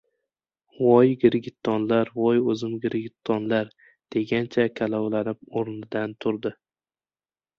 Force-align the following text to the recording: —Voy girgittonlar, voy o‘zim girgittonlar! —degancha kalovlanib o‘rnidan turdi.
—Voy 0.83 1.11
girgittonlar, 1.23 2.09
voy 2.21 2.39
o‘zim 2.53 2.71
girgittonlar! 2.85 3.69
—degancha 4.15 4.67
kalovlanib 4.81 5.59
o‘rnidan 5.61 6.19
turdi. 6.25 6.55